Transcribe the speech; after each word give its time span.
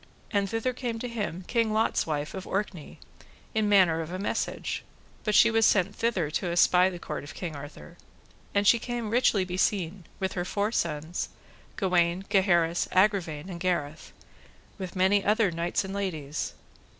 And 0.31 0.49
thither 0.49 0.73
came 0.73 0.97
to 0.97 1.07
him, 1.07 1.43
King 1.45 1.71
Lot's 1.71 2.07
wife, 2.07 2.33
of 2.33 2.47
Orkney, 2.47 2.97
in 3.53 3.69
manner 3.69 4.01
of 4.01 4.11
a 4.11 4.17
message, 4.17 4.83
but 5.23 5.35
she 5.35 5.51
was 5.51 5.63
sent 5.63 5.95
thither 5.95 6.31
to 6.31 6.47
espy 6.47 6.89
the 6.89 6.97
court 6.97 7.23
of 7.23 7.35
King 7.35 7.55
Arthur; 7.55 7.97
and 8.51 8.65
she 8.65 8.79
came 8.79 9.11
richly 9.11 9.45
beseen, 9.45 10.05
with 10.19 10.33
her 10.33 10.43
four 10.43 10.71
sons, 10.71 11.29
Gawaine, 11.75 12.25
Gaheris, 12.31 12.87
Agravine, 12.91 13.47
and 13.47 13.59
Gareth, 13.59 14.11
with 14.79 14.95
many 14.95 15.23
other 15.23 15.51
knights 15.51 15.83
and 15.85 15.93
ladies. 15.93 16.55